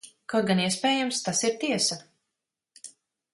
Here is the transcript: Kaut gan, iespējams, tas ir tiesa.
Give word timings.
Kaut 0.31 0.47
gan, 0.51 0.61
iespējams, 0.63 1.19
tas 1.27 1.43
ir 1.49 1.55
tiesa. 1.65 1.99